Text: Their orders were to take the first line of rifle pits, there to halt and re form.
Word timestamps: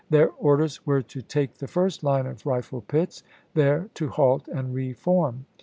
Their 0.09 0.29
orders 0.31 0.83
were 0.83 1.03
to 1.03 1.21
take 1.21 1.59
the 1.59 1.67
first 1.67 2.03
line 2.03 2.25
of 2.25 2.43
rifle 2.43 2.81
pits, 2.81 3.21
there 3.53 3.89
to 3.93 4.07
halt 4.07 4.47
and 4.47 4.73
re 4.73 4.93
form. 4.93 5.45